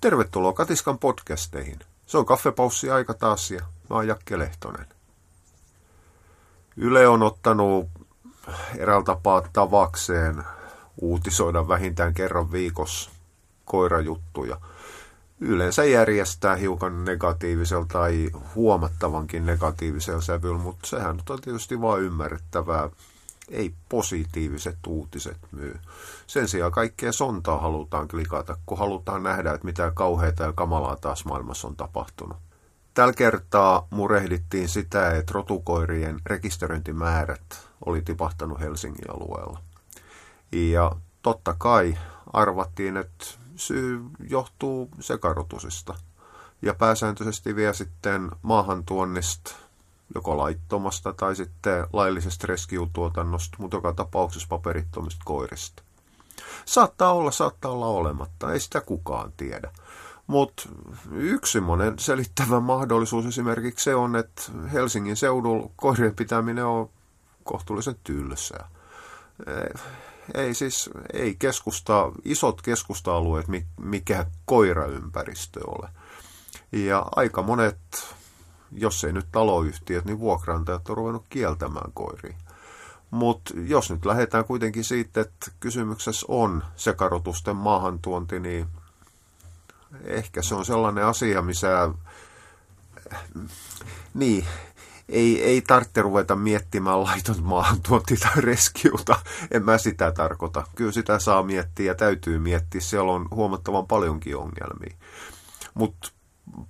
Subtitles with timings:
[0.00, 1.78] Tervetuloa Katiskan podcasteihin.
[2.06, 4.86] Se on kaffepaussi aika taas ja mä oon Jakke Lehtonen.
[6.76, 7.88] Yle on ottanut
[8.78, 10.44] eräällä tapaa tavakseen
[11.00, 13.10] uutisoida vähintään kerran viikossa
[13.64, 14.60] koirajuttuja.
[15.40, 22.90] Yleensä järjestää hiukan negatiivisella tai huomattavankin negatiivisella sävyllä, mutta sehän on tietysti vain ymmärrettävää
[23.50, 25.78] ei positiiviset uutiset myy.
[26.26, 31.24] Sen sijaan kaikkea sontaa halutaan klikata, kun halutaan nähdä, että mitä kauheita ja kamalaa taas
[31.24, 32.36] maailmassa on tapahtunut.
[32.94, 39.60] Tällä kertaa murehdittiin sitä, että rotukoirien rekisteröintimäärät oli tipahtanut Helsingin alueella.
[40.52, 41.98] Ja totta kai
[42.32, 45.94] arvattiin, että syy johtuu sekarotusista.
[46.62, 49.56] Ja pääsääntöisesti vielä sitten maahantuonnista
[50.14, 55.82] joko laittomasta tai sitten laillisesta rescue-tuotannosta, mutta joka tapauksessa paperittomista koirista.
[56.64, 59.70] Saattaa olla, saattaa olla olematta, ei sitä kukaan tiedä.
[60.26, 60.68] Mutta
[61.12, 66.90] yksi semmoinen selittävä mahdollisuus esimerkiksi se on, että Helsingin seudulla koirien pitäminen on
[67.44, 68.68] kohtuullisen tylsää.
[70.34, 73.46] Ei siis, ei keskusta, isot keskusta-alueet,
[73.80, 75.88] mikä koiraympäristö ole.
[76.72, 77.78] Ja aika monet
[78.72, 82.36] jos ei nyt taloyhtiöt, niin vuokrantajat on ruvennut kieltämään koiria.
[83.10, 88.66] Mutta jos nyt lähdetään kuitenkin siitä, että kysymyksessä on sekarotusten maahantuonti, niin
[90.04, 91.90] ehkä se on sellainen asia, missä
[94.14, 94.46] niin,
[95.08, 99.20] ei, ei tarvitse ruveta miettimään laiton maahantuonti tai reskiuta.
[99.50, 100.66] En mä sitä tarkoita.
[100.74, 102.80] Kyllä sitä saa miettiä ja täytyy miettiä.
[102.80, 104.96] Siellä on huomattavan paljonkin ongelmia.
[105.74, 106.10] Mutta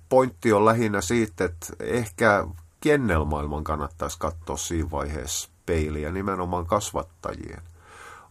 [0.09, 2.47] pointti on lähinnä siitä, että ehkä
[2.81, 7.61] kennelmaailman kannattaisi katsoa siinä vaiheessa peiliä nimenomaan kasvattajien.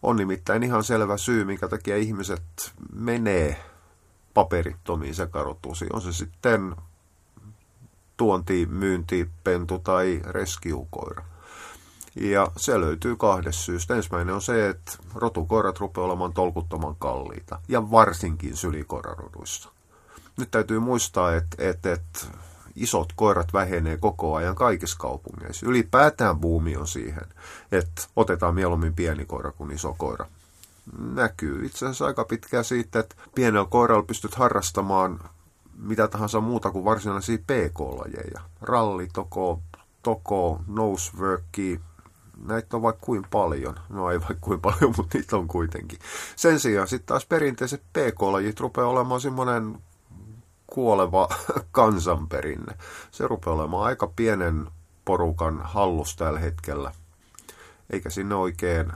[0.03, 3.63] On nimittäin ihan selvä syy, minkä takia ihmiset menee
[4.33, 5.95] paperittomiin sekarotusiin.
[5.95, 6.75] On se sitten
[8.17, 11.25] tuonti, myynti, pentu tai reskiukoira.
[12.15, 13.95] Ja se löytyy kahdesta syystä.
[13.95, 17.59] Ensimmäinen on se, että rotukoirat rupeaa olemaan tolkuttoman kalliita.
[17.67, 19.71] Ja varsinkin sylikoiraroduissa
[20.37, 22.19] nyt täytyy muistaa, että, että, että
[22.75, 25.65] isot koirat vähenee koko ajan kaikissa kaupungeissa.
[25.65, 27.25] Ylipäätään buumi on siihen,
[27.71, 30.25] että otetaan mieluummin pieni koira kuin iso koira.
[31.13, 35.19] Näkyy itse asiassa aika pitkään siitä, että pienellä koiralla pystyt harrastamaan
[35.81, 38.41] mitä tahansa muuta kuin varsinaisia PK-lajeja.
[38.61, 39.59] Ralli, toko,
[40.03, 41.79] toko, noseworki,
[42.45, 43.75] näitä on vaikka kuin paljon.
[43.89, 45.99] No ei vaikka kuin paljon, mutta niitä on kuitenkin.
[46.35, 49.77] Sen sijaan sitten taas perinteiset PK-lajit rupeaa olemaan semmoinen
[50.71, 51.29] kuoleva
[51.71, 52.75] kansanperinne.
[53.11, 54.67] Se rupeaa olemaan aika pienen
[55.05, 56.91] porukan hallus tällä hetkellä.
[57.89, 58.91] Eikä sinne oikein,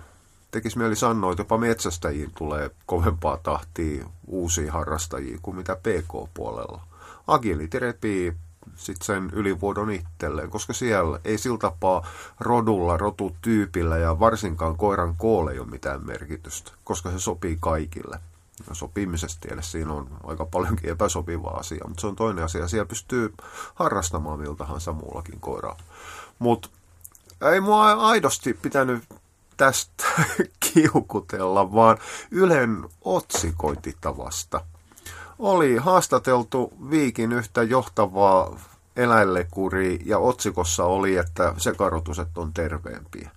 [0.51, 6.81] tekisi mieli sanoa, että jopa metsästäjiin tulee kovempaa tahtia uusia harrastajia kuin mitä PK-puolella.
[7.27, 8.33] Agility repii
[8.75, 12.07] sitten sen ylivuodon itselleen, koska siellä ei sillä tapaa
[12.39, 18.19] rodulla, rotutyypillä ja varsinkaan koiran koolle ei ole mitään merkitystä, koska se sopii kaikille
[18.71, 22.67] sopimisesta tiedä, siinä on aika paljonkin epäsopivaa asiaa, mutta se on toinen asia.
[22.67, 23.33] Siellä pystyy
[23.75, 25.77] harrastamaan miltä tahansa muullakin koiraa.
[26.39, 26.69] Mutta
[27.51, 29.03] ei mua aidosti pitänyt
[29.57, 30.03] tästä
[30.73, 31.97] kiukutella, vaan
[32.31, 34.61] Ylen otsikointitavasta.
[35.39, 38.59] Oli haastateltu Viikin yhtä johtavaa
[38.95, 43.31] eläinlekuri ja otsikossa oli, että sekarotuset on terveempiä.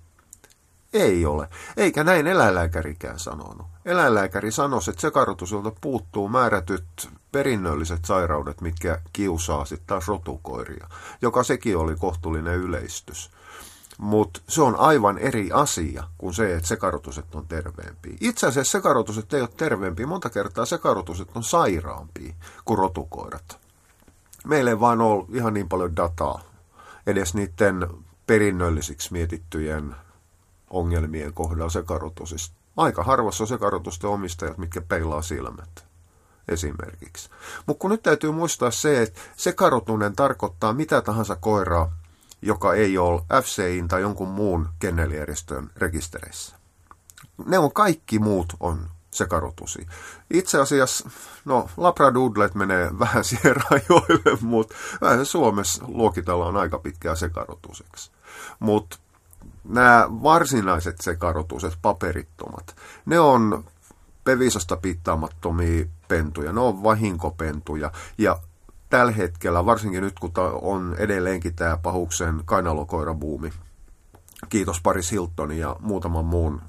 [0.92, 3.66] Ei ole, eikä näin eläinlääkärikään sanonut.
[3.88, 10.88] Eläinlääkäri sanoi, että sekarotusilta puuttuu määrätyt perinnölliset sairaudet, mitkä kiusaa sitten taas rotukoiria,
[11.22, 13.30] joka sekin oli kohtuullinen yleistys.
[13.98, 18.16] Mutta se on aivan eri asia kuin se, että sekarotuset on terveempiä.
[18.20, 20.06] Itse asiassa sekarotuset ei ole terveempiä.
[20.06, 22.34] Monta kertaa sekarotuset on sairaampia
[22.64, 23.58] kuin rotukoirat.
[24.46, 26.40] Meillä ei vaan ole ihan niin paljon dataa
[27.06, 27.88] edes niiden
[28.26, 29.96] perinnöllisiksi mietittyjen
[30.70, 32.57] ongelmien kohdalla sekarotusista.
[32.78, 35.86] Aika harvassa on sekarotusten omistajat, mitkä peilaa silmät
[36.48, 37.30] esimerkiksi.
[37.66, 41.92] Mutta kun nyt täytyy muistaa se, että sekarotunen tarkoittaa mitä tahansa koiraa,
[42.42, 46.56] joka ei ole FCIin tai jonkun muun kennelijärjestön rekistereissä.
[47.46, 49.86] Ne on kaikki muut on sekarotusi.
[50.30, 51.10] Itse asiassa,
[51.44, 54.74] no Labradoodlet menee vähän siihen rajoille, mutta
[55.24, 58.10] Suomessa luokitellaan aika pitkää sekarotuseksi.
[58.58, 58.98] Mutta
[59.68, 62.76] nämä varsinaiset sekarotuset, paperittomat,
[63.06, 63.64] ne on
[64.24, 68.38] pevisasta pittaamattomia pentuja, ne on vahinkopentuja ja
[68.90, 70.32] tällä hetkellä, varsinkin nyt kun
[70.62, 73.52] on edelleenkin tämä pahuksen kainalokoirabuumi,
[74.48, 76.62] kiitos Paris Hilton ja muutaman muun,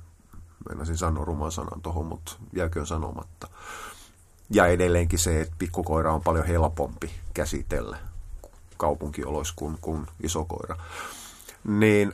[0.70, 3.48] meinasin sanoa ruman sanan tuohon, mutta jääköön sanomatta,
[4.50, 7.98] Ja edelleenkin se, että pikkukoira on paljon helpompi käsitellä
[8.78, 10.76] kaupunkioloissa kuin, kuin iso koira.
[11.64, 12.14] Niin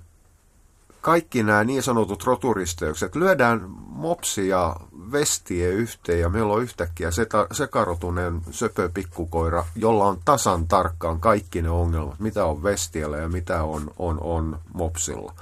[1.06, 4.76] kaikki nämä niin sanotut roturisteykset, lyödään mopsi ja
[5.12, 7.10] vestie yhteen ja meillä on yhtäkkiä
[7.52, 13.64] sekarotuneen söpö pikkukoira, jolla on tasan tarkkaan kaikki ne ongelmat, mitä on vestiellä ja mitä
[13.64, 15.34] on, on, on mopsilla.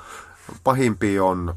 [0.63, 1.55] Pahimpi on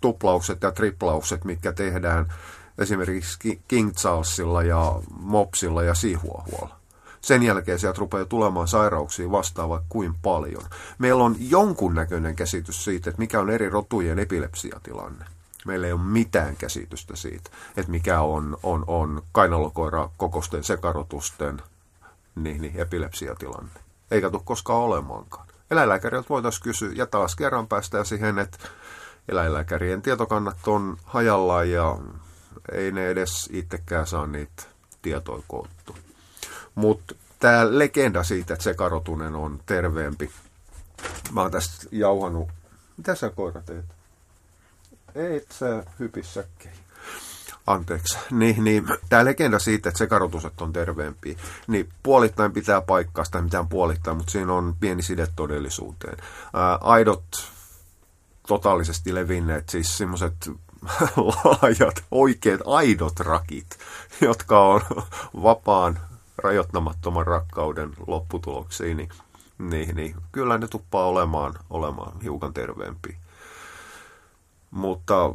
[0.00, 2.32] tuplaukset ja triplaukset, mitkä tehdään
[2.78, 6.76] esimerkiksi King Charlesilla ja Mopsilla ja Sihuahualla.
[7.26, 10.62] Sen jälkeen sieltä rupeaa tulemaan sairauksia vastaava kuin paljon.
[10.98, 15.24] Meillä on jonkunnäköinen käsitys siitä, että mikä on eri rotujen epilepsiatilanne.
[15.66, 21.62] Meillä ei ole mitään käsitystä siitä, että mikä on, on, on kainalokoira kokosten sekarotusten
[22.34, 23.80] niin, niin, epilepsiatilanne.
[24.10, 25.46] Eikä tule koskaan olemaankaan.
[25.70, 28.58] Eläinlääkäriltä voitaisiin kysyä, ja taas kerran päästään siihen, että
[29.28, 31.98] eläinlääkärien tietokannat on hajallaan ja
[32.72, 34.62] ei ne edes itsekään saa niitä
[35.02, 36.05] tietoja koottua.
[36.76, 40.30] Mutta tämä legenda siitä, että se karotunen on terveempi.
[41.32, 42.48] Mä oon tästä jauhanut.
[42.96, 43.84] Mitä sä koira teet?
[45.14, 46.74] Ei sä hypissäkään.
[47.66, 48.18] Anteeksi.
[48.30, 53.68] Niin, niin, tämä legenda siitä, että sekarotuset on terveempiä, niin puolittain pitää paikkaa sitä mitään
[53.68, 56.16] puolittain, mutta siinä on pieni side todellisuuteen.
[56.54, 57.24] Ää, aidot
[58.46, 60.34] totaalisesti levinneet, siis semmoiset
[61.16, 63.78] laajat, oikeat, aidot rakit,
[64.20, 64.80] jotka on
[65.42, 65.98] vapaan
[66.38, 69.08] rajoittamattoman rakkauden lopputuloksiin, niin,
[69.58, 73.16] niin, niin kyllä ne tuppaa olemaan, olemaan hiukan terveempiä.
[74.70, 75.34] Mutta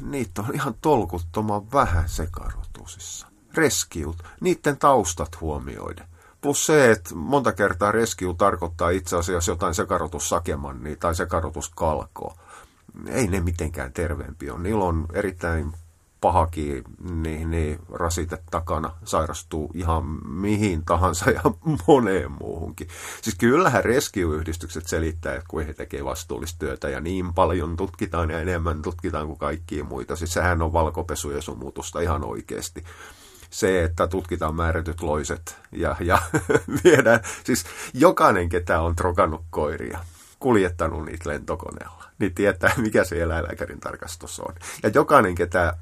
[0.00, 3.26] niitä on ihan tolkuttoman vähän sekarotusissa.
[3.54, 6.06] Reskiut, niiden taustat huomioiden.
[6.40, 12.38] Plus se, että monta kertaa reskiu tarkoittaa itse asiassa jotain sekarotussakemannia tai sekarotuskalkoa.
[13.06, 14.60] Ei ne mitenkään terveempi ole.
[14.60, 15.72] Niillä on erittäin
[16.22, 16.84] pahakin
[17.22, 21.40] niin, niin rasite takana sairastuu ihan mihin tahansa ja
[21.86, 22.88] moneen muuhunkin.
[23.22, 28.40] Siis kyllähän rescue-yhdistykset selittää, että kun he tekee vastuullista työtä ja niin paljon tutkitaan ja
[28.40, 30.16] enemmän tutkitaan kuin kaikkia muita.
[30.16, 32.84] Siis sehän on valkopesu ja sumutusta ihan oikeasti
[33.50, 36.18] se, että tutkitaan määrätyt loiset ja, ja
[36.84, 37.64] viedään, siis
[37.94, 39.98] jokainen, ketä on trokannut koiria,
[40.38, 44.54] kuljettanut niitä lentokoneella, niin tietää, mikä se eläinlääkärin tarkastus on.
[44.82, 45.76] Ja jokainen, ketä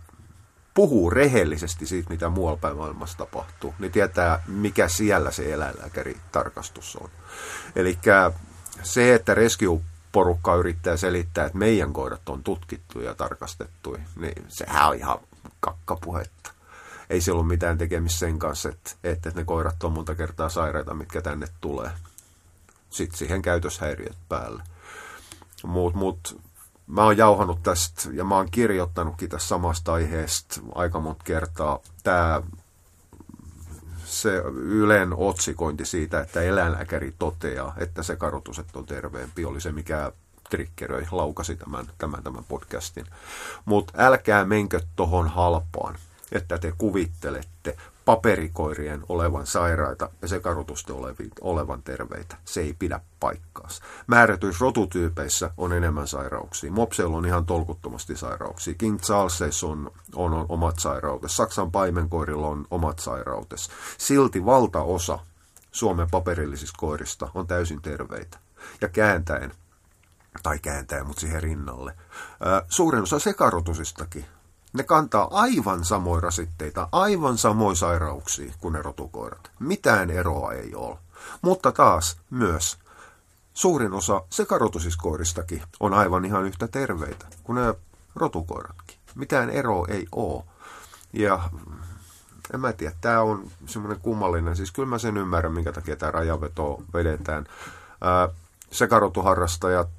[0.75, 7.11] puhuu rehellisesti siitä, mitä muualla päin maailmassa tapahtuu, niin tietää, mikä siellä se eläinlääkäritarkastus on.
[7.77, 7.99] Eli
[8.83, 14.97] se, että rescue-porukka yrittää selittää, että meidän koirat on tutkittu ja tarkastettu, niin sehän on
[14.97, 15.19] ihan
[15.61, 16.51] kakkapuhetta.
[17.11, 20.95] Ei se ollut mitään tekemistä sen kanssa, että, että ne koirat on monta kertaa sairaita,
[20.95, 21.91] mitkä tänne tulee.
[22.91, 24.63] Sitten siihen käytöshäiriöt päälle.
[25.65, 26.41] Mutta mut,
[26.91, 31.79] mä oon jauhanut tästä ja mä oon kirjoittanutkin tästä samasta aiheesta aika monta kertaa.
[32.03, 32.43] Tämä
[34.05, 40.13] se Ylen otsikointi siitä, että eläinlääkäri toteaa, että se karotuset on terveempi, oli se, mikä
[40.51, 43.07] triggeröi, laukasi tämän, tämän, tämän podcastin.
[43.65, 45.95] Mutta älkää menkö tohon halpaan,
[46.33, 50.97] että te kuvittelette, paperikoirien olevan sairaita ja sekarotusten
[51.41, 52.37] olevan terveitä.
[52.45, 53.83] Se ei pidä paikkaansa.
[54.07, 56.73] Määrätyissä rotutyypeissä on enemmän sairauksia.
[56.73, 58.75] Mopseilla on ihan tolkuttomasti sairauksia.
[58.75, 61.37] King Charles on, on, on omat sairautensa.
[61.37, 63.71] Saksan paimenkoirilla on omat sairautensa.
[63.99, 65.19] Silti valtaosa
[65.73, 68.39] Suomen paperillisista koirista on täysin terveitä.
[68.81, 69.53] Ja kääntäen,
[70.43, 71.95] tai kääntäen, mutta siihen rinnalle.
[72.69, 74.25] suurin osa sekarotusistakin
[74.73, 79.51] ne kantaa aivan samoja rasitteita, aivan samoja sairauksia kuin ne rotukoirat.
[79.59, 80.99] Mitään eroa ei ole.
[81.43, 82.79] Mutta taas myös
[83.55, 87.75] suurin osa sekarotusiskoiristakin on aivan ihan yhtä terveitä kuin ne
[88.15, 88.97] rotukoiratkin.
[89.15, 90.45] Mitään eroa ei ole.
[91.13, 91.51] Ja
[92.55, 96.13] en mä tiedä, tämä on semmoinen kummallinen, siis kyllä mä sen ymmärrän, minkä takia tämä
[96.13, 97.47] rajaveto vedetään.
[98.01, 98.29] Ää,
[98.71, 99.91] sekarotuharrastajat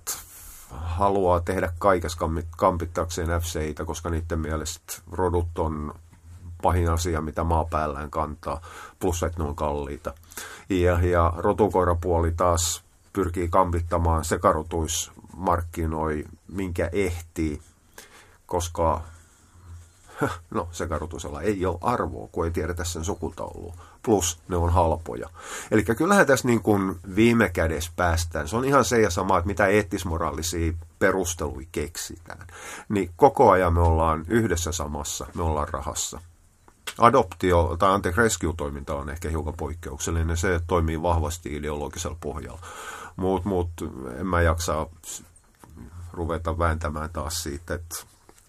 [0.71, 2.19] haluaa tehdä kaikessa
[2.57, 5.93] kampittaakseen FCitä, koska niiden mielestä rodut on
[6.61, 8.61] pahin asia, mitä maapäällään kantaa,
[8.99, 10.13] plus että ne on kalliita.
[10.69, 17.61] Ja, ja rotukoirapuoli taas pyrkii kampittamaan sekarotuismarkkinoi, minkä ehtii,
[18.45, 19.01] koska
[20.55, 25.29] no sekarotusella ei ole arvoa, kun ei tiedetä sen sukutaulua plus ne on halpoja.
[25.71, 28.47] Eli kyllähän tässä niin kuin viime kädessä päästään.
[28.47, 32.47] Se on ihan se ja sama, että mitä eettismoraalisia perusteluja keksitään.
[32.89, 36.21] Niin koko ajan me ollaan yhdessä samassa, me ollaan rahassa.
[36.97, 40.37] Adoptio tai anteeksi rescue-toiminta on ehkä hiukan poikkeuksellinen.
[40.37, 42.61] Se toimii vahvasti ideologisella pohjalla.
[43.15, 43.69] Mutta mut,
[44.19, 44.87] en mä jaksa
[46.13, 47.95] ruveta vääntämään taas siitä, että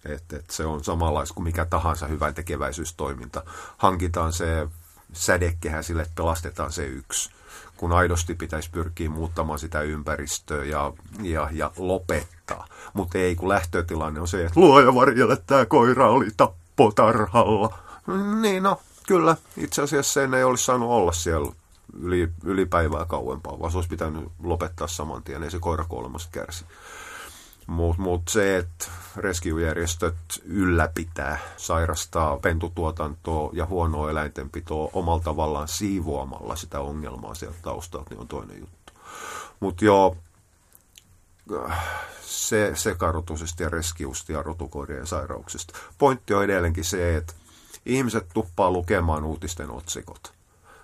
[0.05, 3.43] että et se on samanlaista kuin mikä tahansa hyvän tekeväisyystoiminta.
[3.77, 4.67] Hankitaan se
[5.13, 7.29] sädekehä sille, pelastetaan se yksi
[7.77, 12.67] kun aidosti pitäisi pyrkiä muuttamaan sitä ympäristöä ja, ja, ja lopettaa.
[12.93, 17.77] Mutta ei, kun lähtötilanne on se, että luoja varjelle tämä koira oli tappotarhalla.
[18.41, 19.37] Niin no, kyllä.
[19.57, 21.51] Itse asiassa sen ei olisi saanut olla siellä
[21.99, 26.29] yli, yli päivää kauempaa, vaan se olisi pitänyt lopettaa saman tien, ei se koira kuolemasta
[26.31, 26.65] kärsi.
[27.67, 30.15] Mutta mut se, että rescue-järjestöt
[30.45, 38.27] ylläpitää, sairastaa pentutuotantoa ja huonoa eläintenpitoa omalla tavallaan siivoamalla sitä ongelmaa sieltä taustalta, niin on
[38.27, 38.93] toinen juttu.
[39.59, 40.17] Mutta joo,
[42.21, 45.79] se sekarotusista ja reskiusta ja rotukoirien sairauksista.
[45.97, 47.33] Pointti on edelleenkin se, että
[47.85, 50.33] ihmiset tuppaa lukemaan uutisten otsikot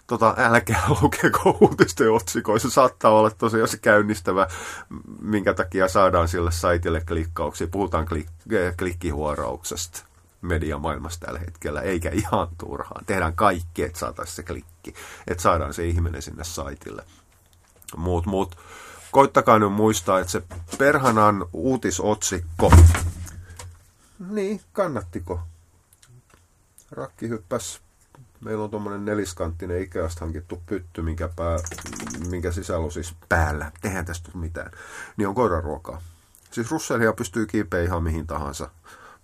[0.09, 2.69] tota, älkää lukeko uutisten otsikoissa.
[2.69, 4.47] Saattaa olla tosiaan se käynnistävä,
[5.21, 7.67] minkä takia saadaan sille saitille klikkauksia.
[7.67, 10.03] Puhutaan klik- eh, klikkihuorauksesta
[10.41, 13.05] mediamaailmassa tällä hetkellä, eikä ihan turhaan.
[13.05, 14.93] Tehdään kaikki, että saataisiin se klikki,
[15.27, 17.03] että saadaan se ihminen sinne saitille.
[17.97, 18.57] Muut, muut.
[19.11, 20.43] Koittakaa nyt muistaa, että se
[20.77, 22.71] perhanan uutisotsikko,
[24.29, 25.39] niin kannattiko?
[26.91, 27.81] Rakki hyppäs
[28.41, 31.58] meillä on tuommoinen neliskanttinen Ikeasta hankittu pytty, minkä, pää,
[32.29, 34.72] minkä sisällä on siis päällä, tehdään tästä mitään,
[35.17, 36.01] niin on koiraruokaa.
[36.51, 38.69] Siis russelia pystyy kiipeä ihan mihin tahansa,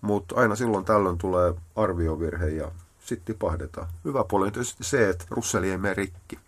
[0.00, 2.70] mutta aina silloin tällöin tulee arviovirhe ja
[3.04, 3.88] sitten tipahdetaan.
[4.04, 6.38] Hyvä puoli on tietysti se, että russeli ei mene rikki.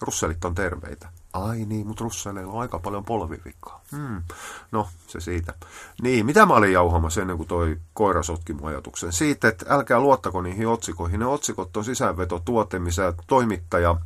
[0.00, 1.08] Russelit on terveitä.
[1.32, 3.80] Ai niin, mutta russeleilla on aika paljon polvivikkaa.
[3.96, 4.22] Hmm.
[4.72, 5.54] No, se siitä.
[6.02, 9.12] Niin, mitä mä olin jauhamassa ennen kuin toi koira sotki mun ajatuksen?
[9.12, 11.20] Siitä, että älkää luottako niihin otsikoihin.
[11.20, 13.96] Ne otsikot on sisäänvetotuote, missä toimittaja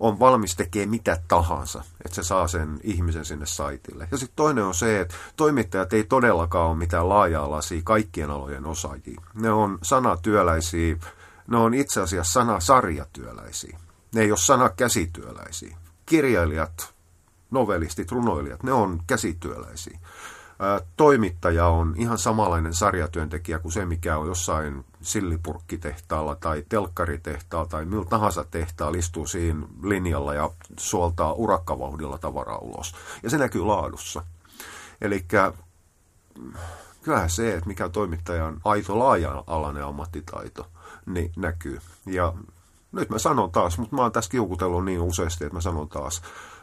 [0.00, 4.08] on valmis tekemään mitä tahansa, että se saa sen ihmisen sinne saitille.
[4.10, 9.20] Ja sitten toinen on se, että toimittajat ei todellakaan ole mitään laaja-alaisia kaikkien alojen osaajia.
[9.34, 10.96] Ne on sanatyöläisiä,
[11.46, 13.78] ne on itse asiassa sanasarjatyöläisiä.
[14.14, 16.94] Ne ei ole sanakäsityöläisiä kirjailijat,
[17.50, 19.98] novelistit, runoilijat, ne on käsityöläisiä.
[20.96, 28.04] Toimittaja on ihan samanlainen sarjatyöntekijä kuin se, mikä on jossain sillipurkkitehtaalla tai telkkaritehtaalla tai millä
[28.04, 32.94] tahansa tehtaalla istuu siinä linjalla ja suoltaa urakkavauhdilla tavaraa ulos.
[33.22, 34.22] Ja se näkyy laadussa.
[35.00, 35.26] Eli
[37.02, 40.66] kyllähän se, että mikä toimittajan aito laaja-alainen ammattitaito,
[41.06, 41.80] niin näkyy.
[42.06, 42.32] Ja
[42.92, 46.22] nyt mä sanon taas, mutta mä oon tässä kiukutellut niin useasti, että mä sanon taas.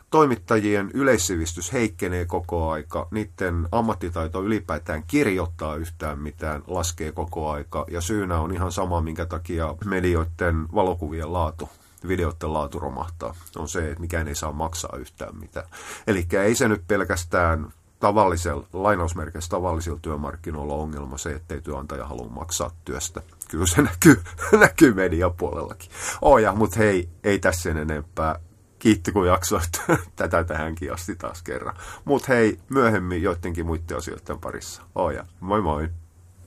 [0.09, 8.01] Toimittajien yleissivistys heikkenee koko aika, niiden ammattitaito ylipäätään kirjoittaa yhtään mitään laskee koko aika, ja
[8.01, 11.69] syynä on ihan sama, minkä takia medioiden valokuvien laatu
[12.07, 15.65] videoiden laatu romahtaa, on se, että mikään ei saa maksaa yhtään mitään.
[16.07, 22.71] Eli ei se nyt pelkästään tavallisella, lainausmerkeissä tavallisilla työmarkkinoilla ongelma se, ettei työnantaja halua maksaa
[22.86, 23.21] työstä.
[23.50, 24.22] Kyllä se näkyy,
[24.60, 25.91] näkyy mediapuolellakin.
[26.22, 28.39] Oja, mutta hei, ei tässä sen enempää.
[28.79, 29.82] Kiitti kun jaksoit
[30.15, 31.75] tätä tähänkin asti taas kerran.
[32.06, 34.82] Mutta hei, myöhemmin joidenkin muiden asioiden parissa.
[34.96, 35.89] Oja, moi moi.